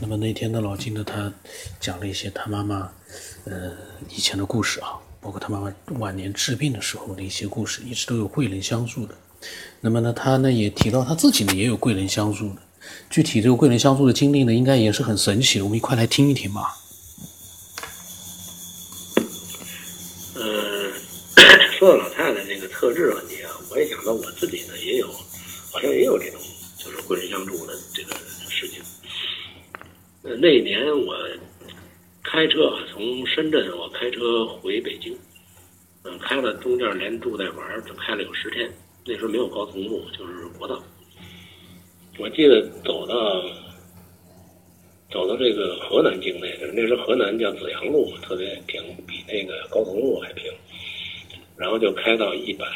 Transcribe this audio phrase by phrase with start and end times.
[0.00, 1.32] 那么那天呢，老金呢，他
[1.80, 2.92] 讲了一些他妈妈，
[3.44, 3.72] 呃，
[4.10, 9.14] 以前的故事啊，包括他妈妈晚年治病的时候的一些故事，一直都有贵人相助的。
[9.80, 12.56] 那么呢，他呢也提到他自己呢也有贵人相助的。
[13.08, 15.64] 具体这个贵人相助的经历呢，应该也是很神奇的。
[15.64, 16.76] 我们一块来听一听吧。
[20.34, 20.92] 嗯，
[21.78, 25.10] 说到老太太这个特质问题啊，我也想到我自己呢也有，
[25.72, 26.38] 好像也有这种
[26.76, 28.14] 就是贵人相助的这个。
[30.24, 31.14] 呃，那年我
[32.22, 35.14] 开车，从深圳我开车回北京，
[36.02, 38.66] 嗯，开了中间连住带玩，就开了有十天。
[39.04, 40.82] 那时候没有高速路，就是国道。
[42.18, 43.42] 我记得走到
[45.10, 50.50] 走到这个河南境内，那时候河南叫紫阳路，特别平，比那个高速路还平。
[51.58, 52.66] 然后就开到一百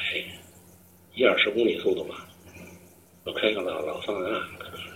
[1.15, 2.29] 一二十公里速度吧，
[3.25, 4.47] 我开个老老桑塔纳，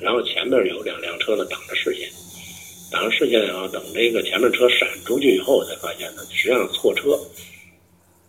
[0.02, 2.01] 然后前面有两辆车呢挡着视线。
[2.92, 7.18] 挡着视线啊，等这个前面车闪出去以后，才发现呢，实际上错车，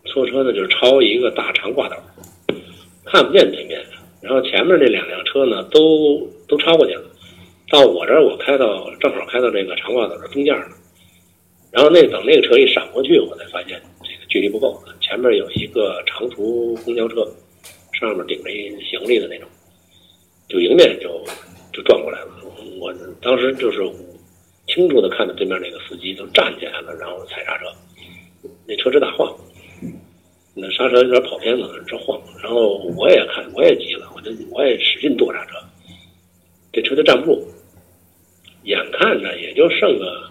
[0.06, 1.96] 错车呢就是超一个大长挂斗，
[3.04, 3.78] 看不见对面。
[4.22, 7.02] 然后前面那两辆车呢，都都超过去了。
[7.68, 10.66] 到我这儿，我开到正好开到这个长挂斗的中间了。
[11.70, 14.82] 然后那等那个车一闪过去，我才发现这个距离不够。
[15.02, 17.30] 前面有一个长途公交车，
[17.92, 19.46] 上面顶着一行李的那种，
[20.48, 21.22] 就迎面就
[21.70, 22.28] 就撞过来了。
[22.80, 23.80] 我当时就是。
[24.74, 27.66] 清楚的看到对面那个司机都站起来了，然后踩刹车，
[28.66, 29.32] 那车直打晃，
[30.52, 32.20] 那刹车有点跑偏了，直晃。
[32.42, 35.52] 然后我也看，我也急了，我就我也使劲跺刹车，
[36.72, 37.48] 这车就站不住。
[38.64, 40.28] 眼看着也就剩个，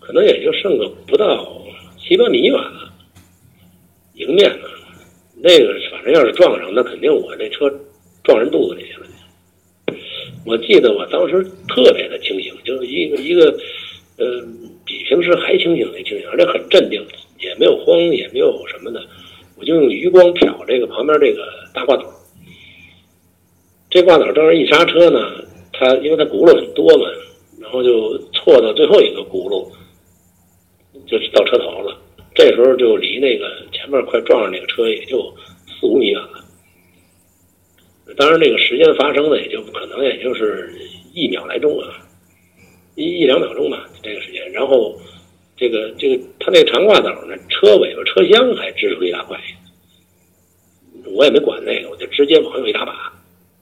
[0.00, 1.62] 可能也就剩个不到
[1.98, 2.90] 七八米远了，
[4.14, 4.68] 迎面呢，
[5.34, 7.68] 那个反正要是撞上，那肯定我那车
[8.24, 9.06] 撞人肚子里去了。
[10.46, 13.56] 我记得我当时特别的清醒，就是一个一个，
[14.18, 14.42] 呃，
[14.84, 17.00] 比平时还清醒的清醒，而且很镇定，
[17.40, 19.00] 也没有慌，也没有什么的。
[19.56, 22.04] 我就用余光瞟这个旁边这个大挂斗，
[23.88, 27.06] 这挂斗当时一刹车呢，它因为它轱辘很多嘛，
[27.60, 29.66] 然后就错到最后一个轱辘，
[31.06, 31.96] 就到车头了。
[32.34, 35.34] 这时候就离那个前面快撞上那个车也就
[35.80, 36.44] 四五米远了。
[38.16, 40.70] 当然，这个时间发生的也就可能也就是
[41.14, 42.05] 一秒来钟啊，
[42.96, 44.50] 一一两秒钟吧，这个时间。
[44.50, 44.98] 然后，
[45.56, 49.38] 这个这个他那长挂斗呢，车尾巴车厢还支出一大块，
[51.04, 53.12] 我也没管那个，我就直接往右一大把，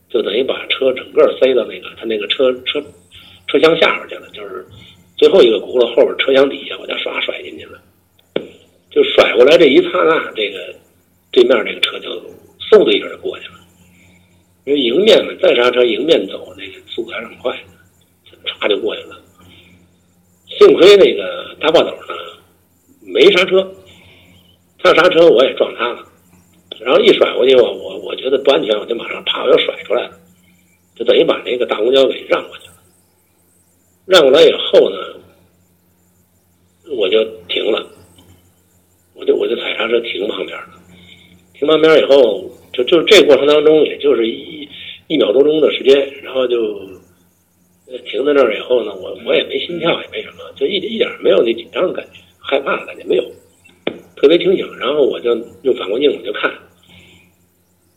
[0.09, 2.83] 就等于把车整个塞到那个他那个车车
[3.49, 4.65] 车厢下边去了，就是
[5.17, 7.81] 最后一个轱辘后边车厢底下，我就唰甩进去了。
[8.91, 10.73] 就甩过来这一刹那，这个
[11.33, 12.09] 对面这个车就
[12.71, 13.55] 嗖的一声就过去了。
[14.65, 19.21] 因为迎面嘛，再刹车迎面走，那个速度还是很快的，唰就过去了。
[20.59, 22.15] 幸亏那个大挂斗呢
[23.01, 23.73] 没刹车，
[24.79, 26.07] 他刹车我也撞他了，
[26.81, 30.19] 然后一甩过去，我我我觉得不安全，我就马上啪我又甩出来了，
[30.95, 32.75] 就等于把那个大公交给让过去了。
[34.07, 34.97] 让过来以后呢，
[36.97, 37.87] 我就停了，
[39.15, 40.69] 我就我就踩刹车停旁边了，
[41.55, 42.51] 停旁边以后。
[42.75, 44.69] 就就这过程当中，也就是一
[45.07, 46.77] 一秒多钟的时间，然后就
[47.99, 53.25] 停在那儿以后呢，我我也没心跳，也没什么，就一一点没有那紧张的感觉，害怕的感觉没有，
[54.17, 54.67] 特别清醒。
[54.79, 56.53] 然后我就用反光镜我就看，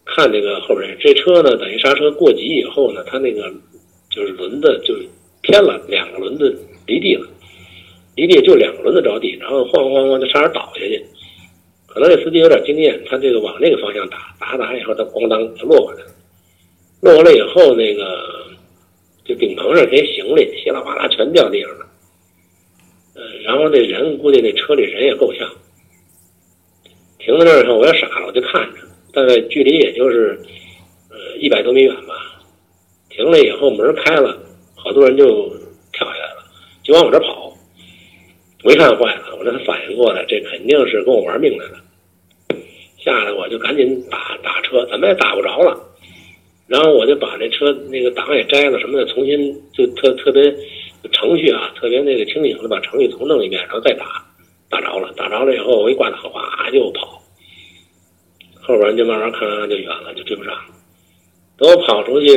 [0.05, 3.51] 看这个后边这车呢，等于刹车过急以后呢，它那个
[4.09, 4.95] 就是轮子就
[5.41, 7.27] 偏了，两个轮子离地了，
[8.15, 11.05] 离地就两个轮子着地，然后晃晃晃就差点倒下去。
[11.87, 16.11] 可能这司机有点经验，他这个往那个方向打，打打以后，他咣当就落过来了。
[17.01, 18.45] 落过来以后，那个
[19.27, 21.85] 就顶棚上这些行李稀里哗啦全掉地上了。
[23.43, 25.49] 然后那人估计那车里人也够呛。
[27.19, 28.79] 停在那儿以后，我也傻了，我就看着，
[29.11, 30.39] 大概距离也就是
[31.09, 32.13] 呃一百多米远吧。
[33.09, 34.37] 停了以后，门开了，
[34.75, 35.49] 好多人就
[35.91, 36.43] 跳下来了，
[36.83, 37.51] 就往我这跑。
[38.63, 41.79] 我一看坏了，我这才反应过来，这肯定是跟我玩命来了。
[42.97, 45.86] 下来我就赶紧打打车，怎么也打不着了。
[46.67, 50.43] 然后我就把这车那个档也摘了什么的，重新就特特别
[51.13, 54.05] 程序啊，特别那个清醒的把程序重弄一遍，然后再打，
[54.69, 57.21] 打着了，打着了以后我一挂档，哗就跑，
[58.61, 60.53] 后边就慢慢看就远了，就追不上。
[61.57, 62.27] 等我跑出去，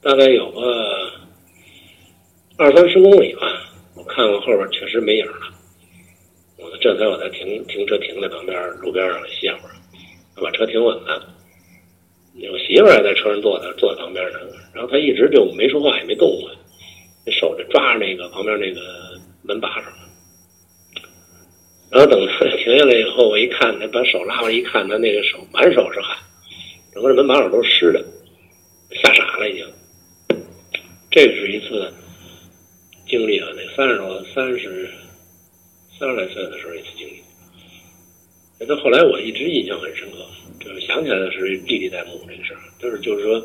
[0.00, 1.10] 大概有个
[2.56, 3.40] 二三十公里吧，
[3.96, 5.38] 我看看后边确实没影了。
[6.56, 9.74] 我这才我才停停车停在旁边路边上歇会儿，
[10.40, 11.26] 把车停稳了。
[12.48, 14.38] 我媳妇儿还在车上坐着，坐在旁边呢。
[14.72, 16.50] 然后她一直就没说话，也没动过。
[17.68, 18.80] 抓着那个旁边那个
[19.42, 19.86] 门把手，
[21.88, 26.18] 然后等他 停下来以后，我一看，他把手拉过来一看，他那个手满手是汗，
[26.92, 28.04] 整个这门把手都是湿的，
[28.90, 29.64] 吓傻了已经。
[31.10, 31.92] 这是一次
[33.06, 34.90] 经历啊，那三十多、三十、
[35.96, 37.22] 三十来岁的时候一次经历。
[38.66, 40.26] 那后来我一直印象很深刻，
[40.60, 43.40] 就是想起来的是历历在目这个事儿，就是就是说，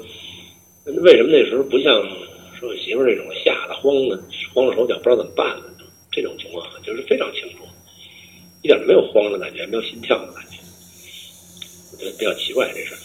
[1.01, 2.01] 为什么那时候不像
[2.59, 4.21] 说我媳妇儿那种吓得慌的、
[4.53, 5.63] 慌了手脚不知道怎么办了
[6.11, 7.65] 这种情况，就是非常清楚，
[8.61, 10.57] 一点没有慌的感觉，没有心跳的感觉，
[11.91, 12.99] 我觉得比较奇怪这事儿。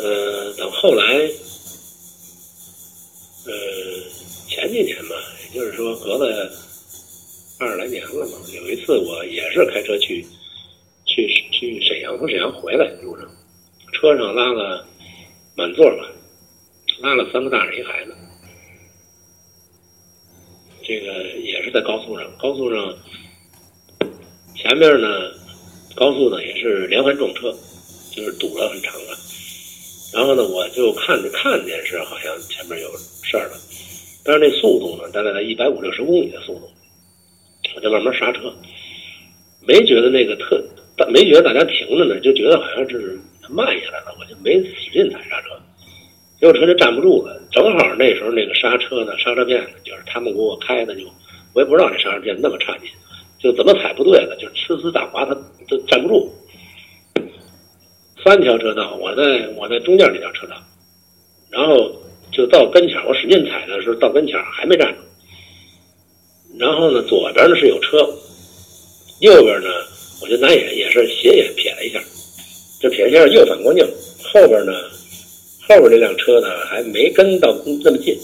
[0.00, 1.30] 呃，等后来。
[3.46, 3.52] 呃，
[4.48, 5.14] 前几年吧，
[5.52, 6.50] 也就是说隔了
[7.58, 8.38] 二十来年了嘛。
[8.54, 10.24] 有一次我也是开车去
[11.04, 13.24] 去去沈阳，从沈阳回来路上，
[13.92, 14.84] 车上拉了
[15.54, 16.10] 满座吧，
[17.00, 18.14] 拉了三个大人一孩子。
[20.82, 22.94] 这个也是在高速上，高速上
[24.56, 25.08] 前面呢，
[25.94, 27.50] 高速呢也是连环撞车，
[28.12, 29.16] 就是堵了很长了。
[30.12, 33.56] 然后呢，我就看着看见是好像前面有事儿了，
[34.24, 36.68] 但是那速度呢，大概在一百五六十公里的速度，
[37.76, 38.52] 我就慢慢刹车，
[39.66, 40.62] 没觉得那个特，
[41.12, 43.18] 没觉得大家停着呢，就觉得好像是
[43.48, 45.48] 慢下来了，我就没使劲踩刹车，
[46.38, 47.40] 结果车就站不住了。
[47.50, 51.02] 正好那时候那个刹车呢，刹车片呢，就是他们给我开的，就
[51.52, 52.88] 我也不知道这刹车片那么差劲，
[53.38, 55.34] 就怎么踩不对了，就呲呲打滑，它
[55.68, 56.32] 都站不住。
[58.24, 60.56] 三条车道，我在我在中间那条车道，
[61.50, 61.92] 然后
[62.32, 65.00] 就到跟前我使劲踩的时候，到跟前还没站住。
[66.58, 67.98] 然后呢，左边呢是有车，
[69.20, 69.68] 右边呢，
[70.22, 72.02] 我就拿眼也是斜眼瞥了一下，
[72.80, 73.84] 就瞥一下右反光镜，
[74.32, 74.72] 后边呢，
[75.68, 78.16] 后边这辆车呢还没跟到那么近，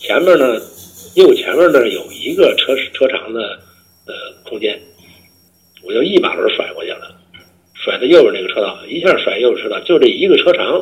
[0.00, 0.60] 前面呢，
[1.14, 3.40] 右前面呢有一个车车长的
[4.06, 4.14] 呃
[4.44, 4.80] 空间，
[5.82, 7.10] 我就一把轮甩过去了。
[7.84, 10.72] 甩到右边那个车道，一下甩右边车道，就这一个车长，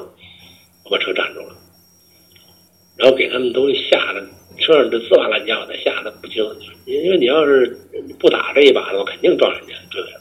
[0.85, 1.57] 我把车占住了，
[2.97, 4.25] 然后给他们都吓得
[4.59, 6.45] 车上这滋哇乱叫的，吓得不轻。
[6.85, 7.77] 因为你要是
[8.19, 10.19] 不打这一把的话，肯定撞人家追回来。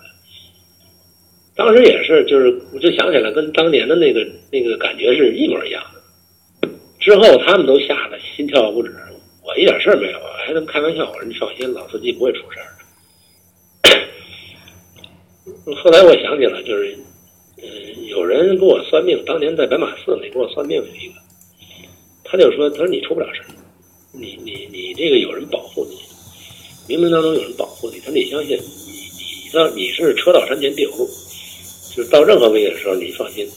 [1.56, 6.70] 当时也是，就是我就想起来，跟当年的那个那个感觉是一模一样的。
[7.00, 8.94] 之后他们都吓得心跳不止，
[9.44, 12.68] 我一点事儿没有，还能开玩笑，我说你放心，老司机不会出事儿。
[15.84, 16.96] 后来我想起来，就是，
[17.62, 21.16] 嗯，有人给我算命，当年在白马寺里给我算命有一个，
[22.24, 23.42] 他就说，他说你出不了事
[24.12, 25.96] 你你你这个有人保护你，
[26.94, 28.92] 冥冥当中有人保护你，他得相信，你
[29.46, 31.08] 你到你是车到山前必有路，
[31.96, 33.48] 就是到任何危险的时候，你放心，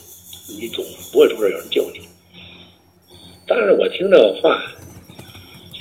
[0.60, 2.00] 你总不会出事有人救你。
[3.46, 4.62] 但是我听这话，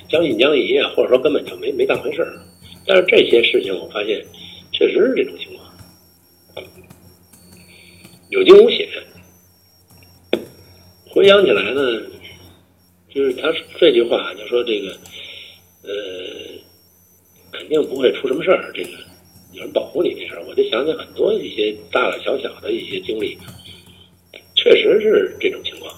[0.10, 2.34] 将信将疑啊，或者说根本就没没当回事儿。
[2.86, 4.26] 但是这些事情，我发现
[4.72, 5.64] 确实是这种情况。
[8.30, 8.90] 有惊无险。
[11.10, 11.82] 回想起来呢，
[13.14, 14.90] 就是他这句话就说这个，
[15.84, 15.94] 呃，
[17.52, 18.72] 肯定不会出什么事儿。
[18.74, 18.90] 这个
[19.52, 23.38] 有人保护你这事儿，我就想起很多一些大大小小的一些经历，
[24.56, 25.94] 确实是这种情况。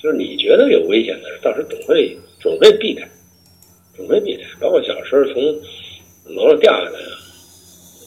[0.00, 3.06] 就是你觉得有危险的，到时候总会总会避开，
[3.96, 4.42] 总会避开。
[4.60, 5.42] 包括小时候从
[6.34, 7.18] 楼上掉下来啊，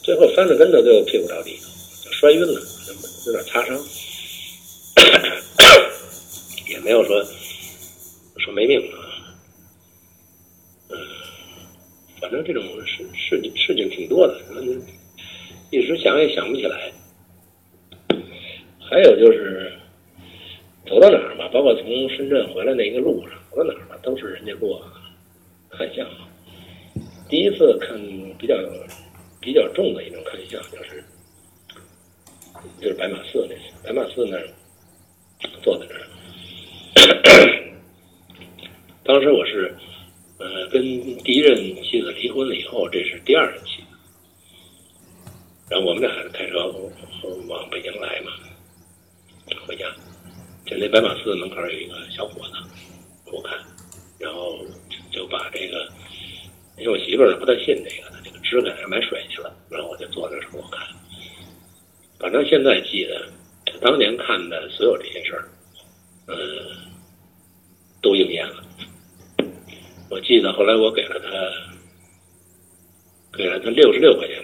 [0.04, 1.52] 最后翻着跟头就屁股着地，
[2.04, 2.62] 就摔晕了。
[3.26, 3.80] 有点擦伤，
[6.68, 7.24] 也没有说
[8.40, 9.00] 说没命啊。
[10.90, 10.98] 嗯，
[12.20, 14.42] 反正这种事事情事情挺多的，
[15.72, 16.92] 一时想也想不起来。
[18.80, 19.72] 还有就是
[20.86, 24.82] 走到哪儿吧，包括从深圳回来那一个路上，走到哪儿吧，都是人家给我
[25.70, 26.08] 看相。
[27.30, 27.98] 第一次看
[28.38, 28.56] 比较
[29.42, 31.04] 比较重的一种看相，就是。
[32.80, 34.48] 就是白马寺那次，白马寺那儿
[35.62, 36.02] 坐在那儿。
[39.04, 39.76] 当时我是
[40.38, 40.82] 呃跟
[41.24, 43.62] 第一任妻子离婚了以后，这是第二任。
[45.74, 46.68] 然后我们俩开车
[47.48, 48.32] 往北京来嘛，
[49.66, 49.88] 回家。
[50.68, 52.54] 就那白马寺门口有一个小伙子
[53.26, 53.58] 给我看，
[54.20, 54.60] 然后
[55.12, 55.92] 就把这个，
[56.78, 60.88] 因为我媳妇儿不太信这个，这个支给买水去了，然后我就坐那儿给我看。
[62.20, 63.28] 反正现在记得，
[63.82, 65.50] 当年看的所有这些事儿，
[66.28, 66.36] 呃，
[68.00, 68.64] 都应验了。
[70.12, 71.28] 我记得后来我给了他，
[73.36, 74.43] 给了他六十六块钱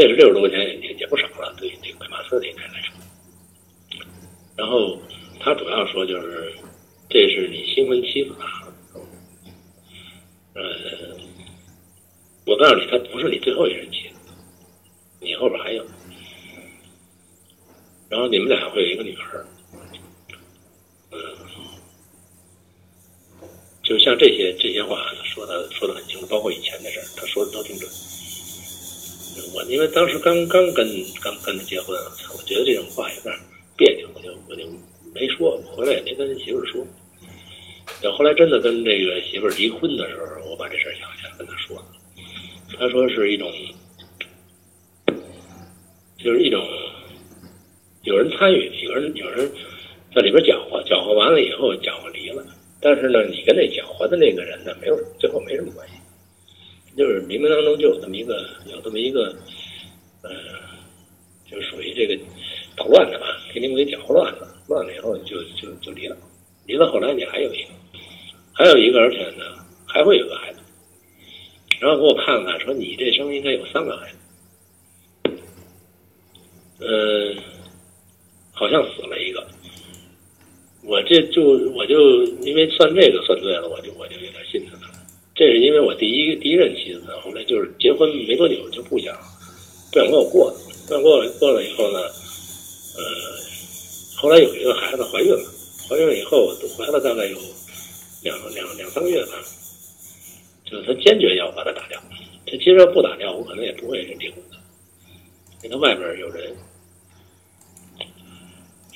[0.00, 2.94] 那是六十多块钱也也不少了，对这个马斯这开来说。
[4.54, 4.96] 然后
[5.40, 6.54] 他主要说就是，
[7.10, 8.62] 这是你新婚妻子啊。
[10.54, 10.62] 呃，
[12.46, 14.14] 我告诉你，他不是你最后一任妻子，
[15.18, 15.84] 你后边还有。
[18.08, 19.44] 然后你们俩会有一个女儿，
[21.10, 21.18] 嗯，
[23.82, 27.90] 就像这些这些话说的说的很清楚，包括以前的事，他说的都挺准。
[29.54, 30.86] 我因为当时刚刚跟
[31.22, 31.96] 刚跟他结婚，
[32.36, 33.34] 我觉得这种话有点
[33.76, 34.64] 别扭，我就我就
[35.14, 36.86] 没说，回来也没跟媳妇儿说。
[38.02, 41.84] 等后来真的跟这个媳妇儿离婚的时候，我把这事儿想起来跟他说了，
[42.78, 43.52] 他说是一种，
[46.18, 46.62] 就是一种。
[48.04, 49.50] 有人参与，有人有人
[50.14, 52.42] 在里边搅和，搅和完了以后搅和离了。
[52.80, 55.94] 但是呢，你跟那搅和的那个人呢，没有最后没什么关系，
[56.98, 59.34] 就是冥冥当中就有这么一个有这么一个，
[60.22, 60.30] 呃，
[61.48, 62.20] 就属于这个
[62.76, 66.16] 捣乱的吧，给你们给搅和乱了，乱了以后就就就离了，
[66.66, 67.70] 离了后来你还有一个，
[68.52, 69.44] 还有一个，而且呢
[69.86, 70.58] 还会有个孩子，
[71.80, 74.18] 然后给我看看说你这生应该有三个孩子，
[76.80, 77.36] 嗯。
[78.58, 79.46] 好像死了一个，
[80.82, 81.44] 我这就
[81.76, 84.16] 我就因为算这个算对了，我就我就。
[85.38, 89.14] 这是因为我第一第一任妻子后来就是结婚没多久就不想
[89.92, 92.00] 不想跟我过了，不想过了过了以后呢，
[92.98, 93.02] 呃，
[94.16, 95.48] 后来有一个孩子怀孕了，
[95.88, 97.38] 怀孕了以后怀了大概有
[98.24, 99.38] 两两两三个月吧，
[100.64, 102.02] 就是他坚决要把他打掉。
[102.44, 104.56] 他其实要不打掉，我可能也不会离婚的，
[105.62, 106.52] 因为他外边有人。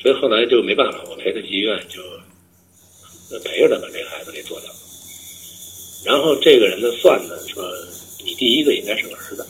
[0.02, 2.02] 所以后来就没办法，我陪他去医院，就
[3.44, 4.75] 陪着他把这孩子给做掉了。
[6.04, 7.62] 然后这个人呢算呢说，
[8.25, 9.47] 你第一个应该是个儿子，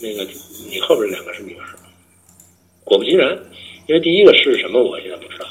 [0.00, 0.24] 那个
[0.68, 1.64] 你后边两个是女儿。
[2.84, 3.36] 果不其然，
[3.86, 5.46] 因为第一个是什么我现在不知道，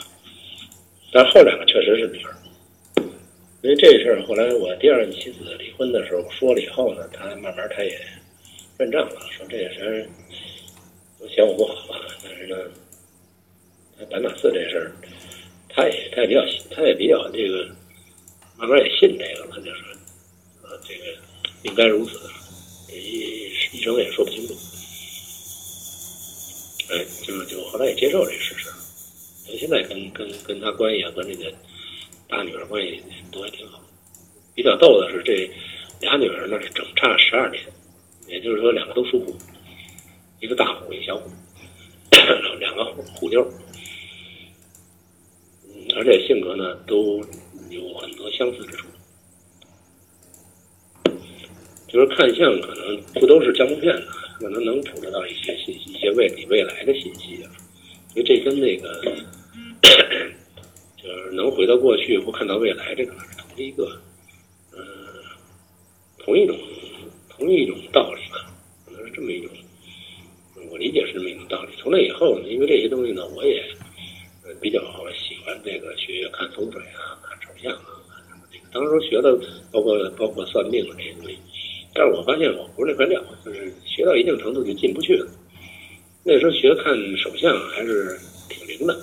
[1.12, 2.36] 但后两个确实是女儿。
[3.62, 7.98] 因为这事儿后来我第二任妻子离婚的时候说了以后呢，他慢慢他也
[8.78, 10.10] 认账了，说这个事
[11.20, 12.58] 都嫌我不好吧，但是呢。
[14.10, 14.92] 白马寺这事儿，
[15.70, 16.42] 他也他也比较
[16.76, 17.66] 他也比较这个，
[18.58, 19.88] 慢慢也信这个了，就说，
[20.64, 21.06] 呃，这个
[21.64, 22.18] 应该如此，
[22.94, 24.54] 医医生也说不清楚，
[26.90, 28.70] 哎，就就后来也接受这个事实，
[29.58, 31.52] 现在跟跟跟他关系啊，跟这个
[32.30, 33.82] 大女儿关系都还挺好。
[34.56, 35.50] 比较逗的是，这
[36.00, 37.64] 俩女儿呢是整差十二年，
[38.28, 39.36] 也就是说两个都属虎，
[40.40, 41.30] 一个大虎，一个小虎，
[42.60, 43.46] 两个虎妞。
[45.96, 47.22] 而且性格呢都
[47.74, 48.88] 有很多相似之处，
[51.88, 54.08] 就是看相可能不都是江湖片的，
[54.40, 57.52] 可能能捕捉到一些信息，一些未你未来的信息啊。
[58.16, 59.04] 因为这跟那个
[60.98, 64.02] 就是能回到过去或看到未来，这个是同一个，
[64.72, 64.80] 嗯，
[66.20, 66.58] 同一种
[67.30, 68.54] 同一种道理吧，
[68.86, 69.52] 可能是这么一种，
[70.70, 71.74] 我理解是这么一种道理。
[71.78, 73.64] 从那以后呢，因为这些东西呢，我也。
[74.62, 74.80] 比较
[75.14, 77.18] 喜欢这个学看风水啊，
[77.64, 77.80] 看手相啊，
[78.72, 79.36] 当时学的
[79.72, 81.38] 包括包括算命的这些东西，
[81.94, 85.26] 但是我发现我不是那块料，就是学到一定程度就进不去了。
[86.24, 88.94] 那时候学看手相还是挺灵的，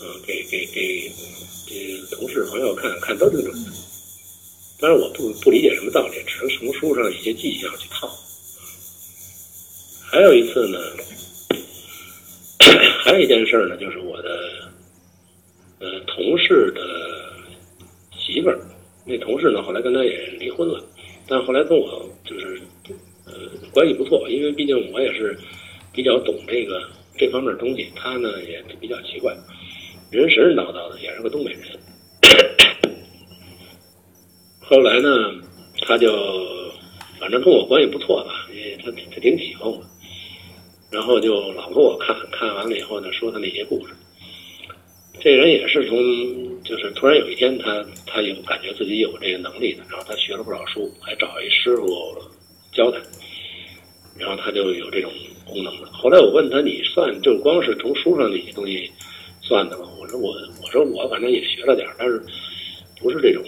[0.00, 1.10] 嗯，给给给
[1.66, 3.70] 这同事朋友看看都挺准的。
[4.80, 8.06] 当然我不不理解什么道理，只能从书上一些迹象去套。
[10.10, 10.78] 还有一次呢。
[13.04, 14.70] 还有一件事呢，就是我的
[15.80, 16.80] 呃同事的
[18.32, 18.58] 媳妇儿，
[19.04, 20.82] 那同事呢后来跟他也离婚了，
[21.28, 22.60] 但后来跟我就是
[23.26, 23.32] 呃
[23.72, 25.38] 关系不错，因为毕竟我也是
[25.92, 26.82] 比较懂这个
[27.16, 29.36] 这方面东西，他呢也比较奇怪，
[30.10, 31.62] 人神神叨叨的，也是个东北人。
[34.60, 35.08] 后来呢，
[35.86, 36.10] 他就
[37.20, 39.82] 反正跟我关系不错吧，因为他他挺喜欢我。
[40.90, 43.94] 然后就老给我看看完了以后呢，说他那些故事。
[45.20, 45.96] 这人也是从，
[46.64, 51.86] 就是突然有一天，他他有感觉自己有这个能力的，然后他学了不少书，还找一师傅
[52.72, 52.98] 教他，
[54.16, 55.12] 然后他就有这种
[55.44, 55.88] 功能了。
[55.92, 58.90] 后来我问他，你算就光是从书上那些东西
[59.40, 59.88] 算的吗？
[60.00, 62.22] 我说我我说我反正也学了点，但是
[63.00, 63.44] 不是这种，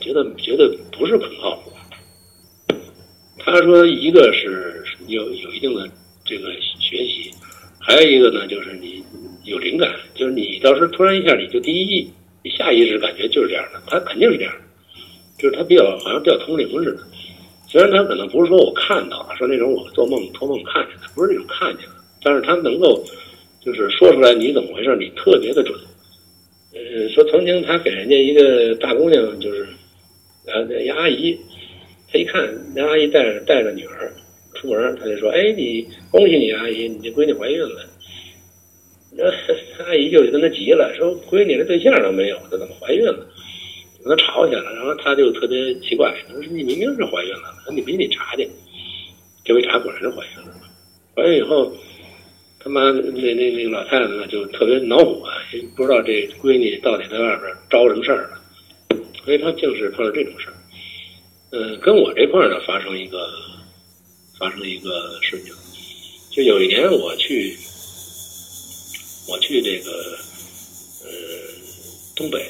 [0.00, 1.72] 觉得觉得不是很靠谱。
[3.38, 4.76] 他说一个是。
[5.06, 5.88] 有有一定的
[6.24, 7.32] 这个学习，
[7.80, 8.99] 还有一个呢，就是你
[9.50, 12.08] 有灵感，就是你到时候突然一下，你就第一，
[12.56, 14.60] 下意识感觉就是这样的，他肯定是这样的，
[15.42, 17.02] 就是他比较好像比较通灵似的。
[17.66, 23.04] 虽然他可能不是说我看到了，说那种我做梦托梦看见的，不是那种看见的，但是他能够
[23.60, 25.76] 就是说出来你怎么回事，你特别的准，
[26.72, 29.66] 呃，说曾经他给人家一个大姑娘，就是
[30.46, 31.36] 呃那阿姨，
[32.12, 34.12] 他一看那阿姨带着带着女儿
[34.54, 37.86] 出门，他就说：“哎，你恭喜你阿姨，你这闺女怀孕了。”
[39.12, 39.24] 那
[39.84, 43.26] 阿姨就跟他急了，说：“闺女连对象都没有，她怎么怀孕了？”
[44.02, 48.48] 跟他吵起来了，然后他就特别奇怪，他说：“你明明是怀孕了，说你必须得查去。”
[49.44, 50.54] 这回查果然是怀孕了。
[51.14, 51.70] 怀孕以后，
[52.58, 55.28] 他妈那那那个老太太呢就特别恼火，
[55.76, 58.40] 不知道这闺女到底在外边招什么事儿了，
[59.24, 60.54] 所以她竟是碰到这种事儿。
[61.50, 63.28] 嗯，跟我这块儿呢发生一个
[64.38, 64.90] 发生一个
[65.20, 65.52] 事情，
[66.30, 67.54] 就有一年我去
[69.30, 69.90] 我去这个
[71.04, 71.10] 呃
[72.16, 72.44] 东北。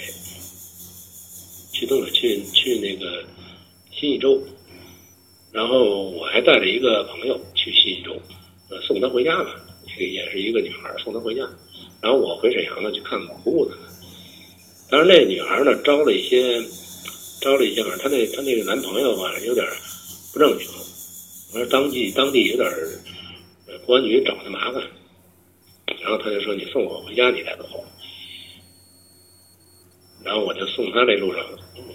[1.73, 3.25] 去东北，去去那个
[3.91, 4.39] 新义州，
[5.51, 8.13] 然后我还带着一个朋友去新义州，
[8.69, 9.59] 呃，送她回家吧，
[9.97, 11.41] 也是一个女孩，送她回家。
[12.03, 13.77] 然后我回沈阳呢，去看我姑姑呢。
[14.91, 16.63] 但是那女孩呢，招了一些，
[17.41, 19.67] 招了一些，反正她那她那个男朋友吧，有点
[20.35, 20.67] 不正经，
[21.55, 22.69] 我说当地当地有点
[23.87, 24.83] 公安局找她麻烦，
[26.01, 27.65] 然后他就说：“你送我回家，你再走。”
[30.25, 31.45] 然后我就送他这路上，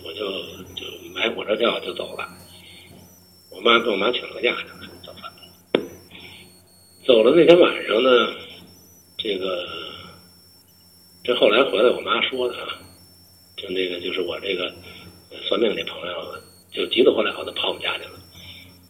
[0.03, 0.29] 我就
[0.74, 2.27] 就买火车票就走了。
[3.51, 5.31] 我妈跟我妈请了个假，就走了。
[7.05, 8.33] 走了那天晚上呢，
[9.17, 9.67] 这个
[11.24, 12.81] 这后来回来我妈说的啊，
[13.55, 14.74] 就那个就是我这个
[15.47, 16.35] 算命那朋友
[16.71, 18.19] 就急得火燎的跑我们家去了，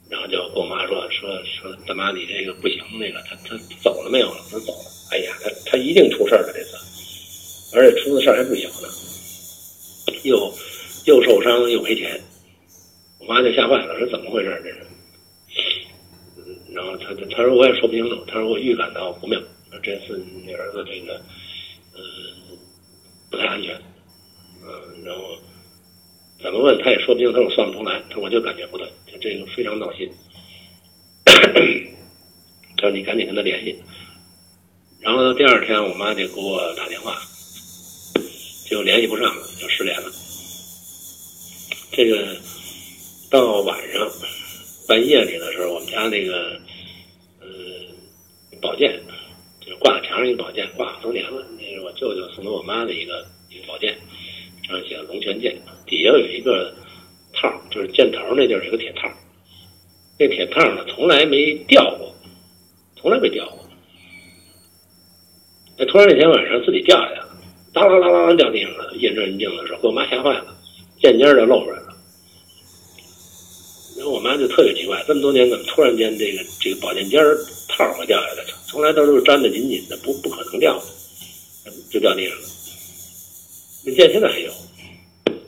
[0.09, 4.37] 然后就跟我妈说说说大妈你这个不行，那个他他走了没有了？
[4.49, 4.94] 他走了。
[5.11, 6.75] 哎呀，他他一定出事儿了这次，
[7.75, 8.87] 而且出的事儿还不小呢。
[10.23, 10.51] 又
[11.05, 12.19] 又受伤又赔钱，
[13.19, 14.77] 我妈就吓坏了，说怎么回事儿这是？
[16.73, 19.39] 然后他他说我也说不清楚，他说我预感到不妙，
[19.83, 21.13] 这次你儿子这个
[21.93, 22.01] 呃
[23.29, 23.79] 不太安全，
[24.63, 25.37] 嗯，然后
[26.41, 30.09] 怎么问他也说不清，他说我算不出来，他说我就感觉不对，就这个非常闹心，
[31.25, 33.75] 他说你赶紧跟他联系，
[35.05, 37.15] 然后第二天我妈就给我打电话。
[38.67, 40.11] 就联系不上了，就失联了。
[41.91, 42.35] 这个
[43.29, 44.11] 到晚上
[44.87, 46.59] 半夜里的时候，我们家那个
[47.39, 47.47] 呃
[48.59, 48.99] 宝剑，
[49.61, 51.45] 就是挂墙上一个宝剑，挂好多年了。
[51.59, 53.95] 那是我舅舅送给我妈的一个一个宝剑，
[54.67, 56.73] 上写龙泉剑，底下有一个
[57.33, 59.07] 套，就是剑头那地儿有个铁套。
[60.17, 62.11] 那铁套呢，从来没掉过，
[62.95, 63.64] 从来没掉过。
[65.77, 67.29] 那突然那天晚上自己掉下来了。
[67.73, 70.55] 当啷啷啷啷掉地上了，夜深人静的时候，给我妈吓坏了，
[71.01, 71.93] 渐渐就露出来了。
[73.97, 77.37] 然后我妈就特别奇怪，这么多年怎么突然间这个这个宝剑尖儿
[77.69, 78.45] 套会掉下来？
[78.67, 82.43] 从来都是粘的紧紧的，不不可能掉的，就掉地上了。
[83.85, 84.51] 那剑现在还有，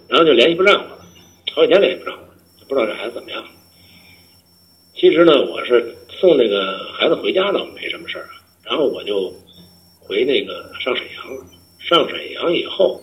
[0.07, 1.05] 然后就联系不上我了，
[1.53, 3.43] 好几天联系不上我，不知道这孩子怎么样。
[4.95, 8.27] 其实呢，我是送那个孩子回家倒没什么事儿，
[8.63, 9.33] 然后我就
[10.08, 11.46] 回那个上沈阳了。
[11.80, 13.00] 上沈阳以后，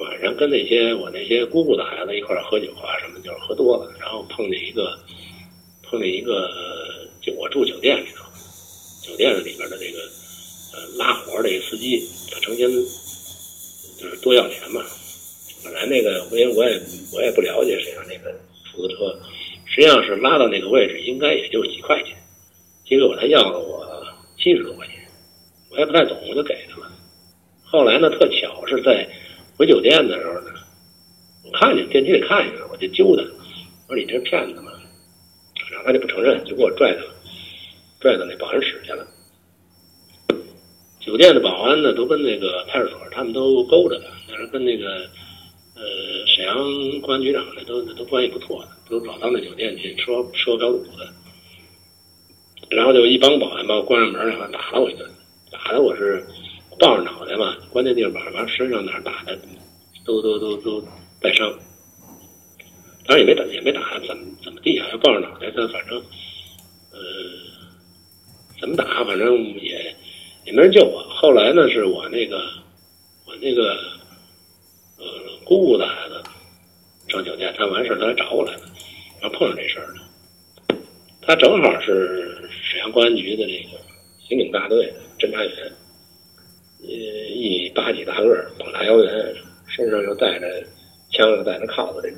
[0.00, 4.96] 晚上跟那些我那些姑姑的孩子一块喝酒啊，什么就是喝多了，然后碰见一个
[5.82, 6.48] 碰见一个，
[7.20, 8.24] 就我住酒店里头，
[9.02, 9.98] 酒店里边的这个
[10.72, 14.84] 呃拉活的一个司机，他成天就是多要钱嘛。
[15.64, 16.80] 本来那个，因为我也
[17.12, 18.30] 我也不了解沈阳那个
[18.70, 19.18] 出租车，
[19.66, 22.16] 实际上是拉到那个位置应该也就几块钱，
[22.86, 23.84] 结果他要了我
[24.38, 24.99] 七十多块钱，
[25.70, 26.90] 我也不太懂，我就给他了。
[27.62, 29.08] 后来呢，特巧是在
[29.56, 30.50] 回酒店的时候呢，
[31.44, 33.22] 我看见电梯里看见了，我就揪他，
[33.88, 34.72] 我说你这是骗子吗？
[35.70, 37.02] 然后他就不承认，就给我拽到
[38.00, 39.06] 拽到那保安室去了。
[40.98, 45.08] 酒店的保安呢，都跟那个派出所他们都勾着的，那是跟那个
[45.76, 46.56] 呃沈阳
[47.00, 51.08] 公安局长的都都关系不错的，都老到那酒店去说说标赌的。
[52.70, 55.08] 然后就一帮保安把我关上门，然后打了我一顿，
[55.50, 56.24] 打的我是。
[56.78, 59.38] 抱着脑袋嘛，关键地方完身上哪打的，
[60.02, 60.82] 都都都都
[61.20, 61.46] 带伤。
[63.06, 64.88] 当然也没打，也没打怎么怎么地啊？
[64.90, 65.98] 要抱着脑袋，他反正，
[66.90, 66.98] 呃，
[68.58, 69.94] 怎么打，反正也
[70.46, 71.02] 也没人救我。
[71.10, 72.38] 后来呢，是我那个
[73.26, 73.74] 我那个
[74.96, 75.04] 呃
[75.44, 76.22] 姑姑的孩子
[77.08, 78.62] 上酒店，他完事他来找我来了，
[79.20, 80.78] 然后碰上这事儿了。
[81.20, 83.78] 他正好是沈阳公安局的这个
[84.26, 85.72] 刑警大队的侦查员。
[86.82, 89.34] 呃，一八几大个，膀大腰圆，
[89.68, 90.48] 身上又带着
[91.12, 92.16] 枪，又带着铐子，这种，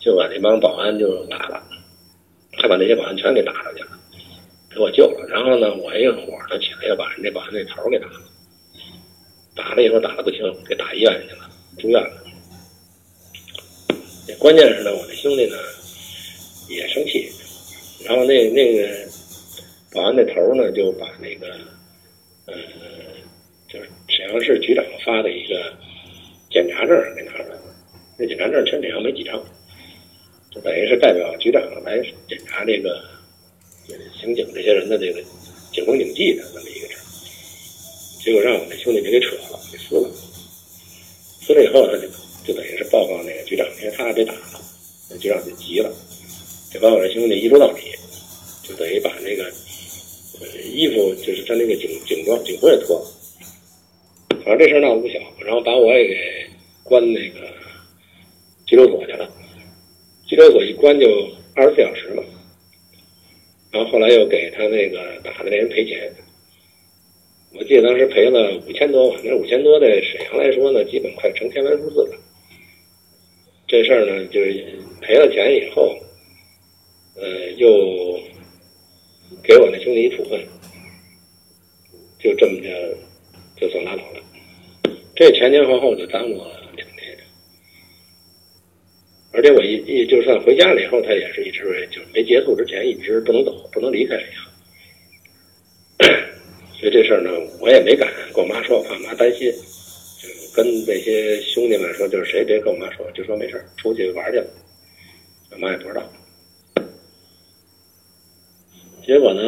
[0.00, 1.62] 就把那帮保安就打了，
[2.58, 3.90] 他把那些保安全给打出去了，
[4.70, 5.26] 给我救了。
[5.28, 8.20] 然后呢，我一个火呢起来，要把人家保安那头给打了，
[9.54, 12.24] 打了以后打的不轻，给打医院去了，住院了。
[14.38, 15.56] 关键是呢，我那兄弟呢
[16.70, 17.30] 也生气，
[18.04, 19.03] 然后那那个
[19.94, 21.46] 保安那头呢就把那个
[22.46, 22.54] 呃，
[23.68, 25.72] 就是沈阳市局长发的一个
[26.50, 27.62] 检查证给拿出来了，
[28.18, 29.42] 那检查证全沈阳没几张，
[30.50, 33.00] 就等于是代表局长来检查这个
[34.20, 35.22] 刑警这些人的这个
[35.72, 36.98] 警风警纪的这么一个证，
[38.22, 40.10] 结果让我那兄弟给给扯了，给撕了，
[41.40, 42.08] 撕了以后他就。
[42.46, 44.60] 就等于是报告那个局长，因为他被打了，
[45.08, 45.90] 那局长就急了，
[46.70, 47.90] 就把我这兄弟一撸到底，
[48.62, 49.50] 就等于把那个
[50.64, 53.06] 衣服，就是他那个警警装、警服也脱了。
[54.44, 56.16] 反正这事闹得不小，然后把我也给
[56.82, 57.46] 关那个
[58.66, 59.30] 拘留所去了。
[60.26, 61.06] 拘留所一关就
[61.54, 62.22] 二十四小时嘛，
[63.70, 66.12] 然后后来又给他那个打的那人赔钱。
[67.56, 72.18] 我记得当时赔了五千多吧，那五千多在沈阳来说呢，基本快成天文数字了。
[73.66, 74.64] 这事儿呢，就是
[75.00, 75.96] 赔了钱以后，
[77.16, 78.20] 呃，又
[79.42, 80.40] 给我那兄弟一处分，
[82.18, 82.68] 就这么着
[83.60, 84.20] 就算拉倒了。
[85.16, 87.16] 这前前后后就耽误了两年，
[89.32, 94.44] 而且我一一就算回家了以后，他也是一直就没结束之前一直不能走，不能离开沈阳。
[96.78, 99.52] 所以这事儿呢，我也没敢跟我妈说，怕我妈担心。
[100.20, 104.46] 就跟那些兄弟们说，就是谁别跟我妈说，就说没事出去玩去了，
[105.52, 106.02] 我妈也不知道。
[109.06, 109.42] 结果呢，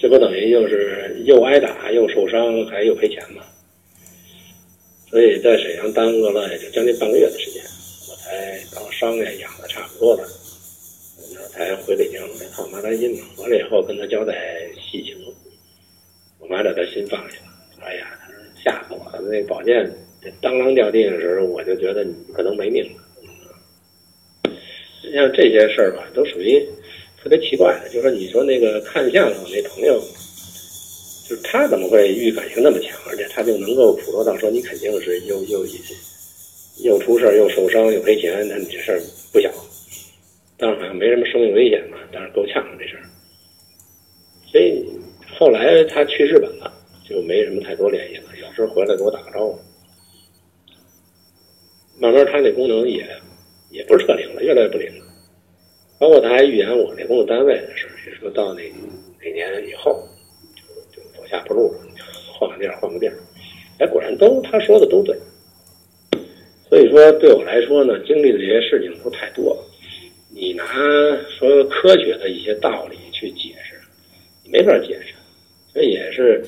[0.00, 3.42] 这不等于就是又挨打又受伤，还又赔钱吗。
[5.10, 7.62] 所以在沈阳耽搁了也就将近半个月的时间，
[8.08, 12.20] 我才当伤也养的差不多了，我才回北京。
[12.54, 14.34] 怕我妈担心嘛，回来以后跟她交代
[14.80, 15.14] 细情，
[16.38, 17.84] 我妈把她心放下了。
[17.84, 18.18] 哎呀。
[18.26, 19.20] 她说吓死我了！
[19.20, 19.88] 那宝剑
[20.40, 24.50] 当啷掉地的时候，我就觉得你可能没命了。
[25.14, 26.60] 像这些事儿吧，都属于
[27.26, 27.88] 特别奇怪的。
[27.88, 30.00] 就是说你说那个看相声那朋友，
[31.28, 35.66] 就是他怎么会预感性那么强，而且他就能够捕捉到说你肯定是又又
[36.84, 39.00] 又出事又受伤又赔钱，那你这事儿
[39.32, 39.52] 不小。
[40.56, 43.02] 但是好像没什么生命危险嘛，但是够呛这事儿。
[44.52, 44.86] 所以
[45.36, 46.72] 后来他去日本了，
[47.08, 48.24] 就没什么太多联系了。
[48.40, 49.58] 有时候回来给我打个招呼，
[51.98, 53.04] 慢慢他那功能也
[53.70, 55.05] 也不是特灵了，越来越不灵了。
[55.98, 58.62] 包括他还预言我那工作单位的事也说到那
[59.22, 60.06] 哪年以后
[60.54, 60.62] 就
[60.94, 61.80] 就走下坡路了，
[62.32, 63.16] 换个地儿换个地儿。
[63.78, 65.16] 哎，果然都他说的都对。
[66.68, 69.64] 所以说对我来说呢，经历的这些事情都太多了。
[70.30, 70.64] 你拿
[71.38, 73.80] 说科学的一些道理去解释，
[74.50, 75.14] 没法解释。
[75.74, 76.42] 这也是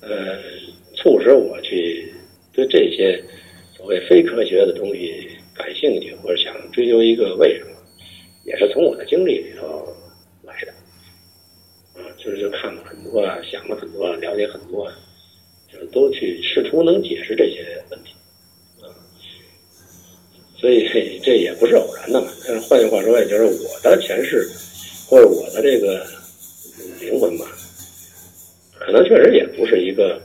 [0.00, 0.38] 呃。
[1.00, 2.12] 促使我去
[2.52, 3.22] 对这些
[3.72, 7.70] 所谓非科学的东西感兴趣，或者想追究一个为什么，
[8.48, 9.86] 也是从我的经历里头
[10.42, 10.72] 来的。
[12.00, 14.90] 啊，就是就看了很多，想了很多，了解很多，
[15.70, 18.14] 就都去试图能解释这些问题。
[18.80, 18.88] 啊，
[20.56, 20.88] 所以
[21.22, 22.28] 这也不是偶然的嘛。
[22.46, 24.48] 但是换句话说，也就是我的前世
[25.06, 26.06] 或者我的这个
[27.00, 27.46] 灵魂吧，
[28.78, 30.20] 可能确实也不是一个。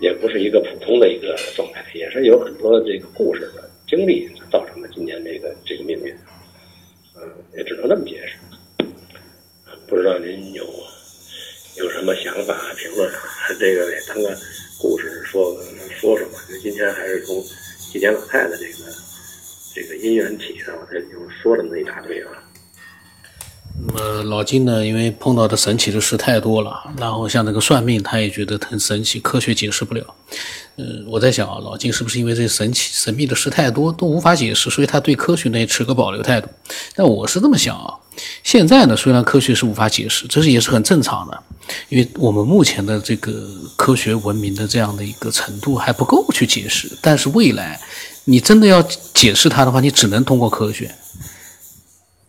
[0.00, 6.12] 也不是一个普通的一个状态，也是有很多这个故事的经历造成的今天这个这个命运，
[7.56, 8.36] 也只能这么解释。
[9.86, 10.64] 不知道您有
[11.76, 13.10] 有什么想法评论？
[13.58, 14.36] 这个也当个
[14.80, 15.54] 故事说
[16.00, 16.38] 说说吧。
[16.48, 17.42] 就今天还是从
[17.92, 18.90] 纪检老太太这个
[19.74, 22.43] 这个姻缘起上，他就说了那一大堆啊。
[23.76, 24.86] 那么老金呢？
[24.86, 30.02] 因为碰到的神奇的事太多了，然后像那个算命，他也觉得很神奇，科学解释不了。
[30.76, 36.48] 呃，我在想啊，老金是不是因为这神奇、神秘的事太多，都无法解释，所以他对科学呢也持个保留态度？
[36.94, 37.92] 但我是这么想啊，
[38.44, 41.42] 现在呢，虽然科学是无法解释，这是也是很正常的，
[41.88, 46.88] 因为我们目前的这个科学文明的这样的一个程度还不够去解释。
[47.02, 47.80] 但是未来，
[48.24, 48.80] 你真的要
[49.12, 50.94] 解释它的话，你只能通过科学，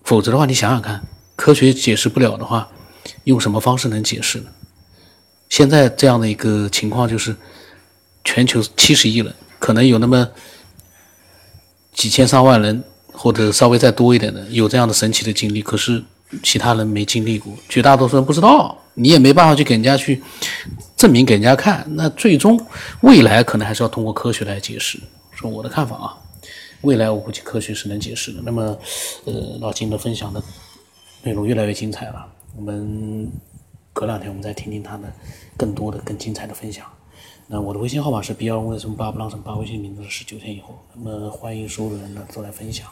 [0.04, 1.04] 否则的话，你想想看。
[1.36, 2.68] 科学解释不了的话，
[3.26, 4.48] 用什么方式能解释呢？
[5.50, 7.36] 现在这样的一个情况就是，
[8.24, 10.28] 全球七十亿人，可能有那么
[11.94, 16.04] 几千上万人，或者稍微再多一点的，有这样的神奇的经历，可是
[16.42, 20.22] 其他人没经历过，绝大多数人不知道，你也没办法去给人家去
[20.98, 21.86] 证明给人家看。
[21.90, 22.60] 那最终
[23.02, 25.00] 未来可能还是要通过科学来解释。
[25.32, 26.18] 说我的看法啊，
[26.82, 28.40] 未来我估计科学是能解释的。
[28.44, 28.78] 那么，
[29.26, 30.42] 呃，老金的分享的。
[31.26, 33.28] 内容越来越精彩了，我们
[33.92, 35.12] 隔两天我们再听听他的
[35.58, 36.86] 更多的、更精彩的分享。
[37.48, 40.78] 那我的微信号码是 B 二五什么八不浪什么八，微信名字是十九天以后。
[40.94, 42.88] 那么欢迎所有的人呢都来分享。